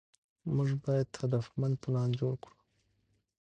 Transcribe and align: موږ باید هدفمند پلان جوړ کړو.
موږ 0.55 0.69
باید 0.85 1.07
هدفمند 1.21 1.75
پلان 1.83 2.09
جوړ 2.19 2.33
کړو. 2.43 2.57